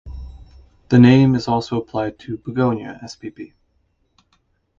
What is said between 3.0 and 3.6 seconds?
spp.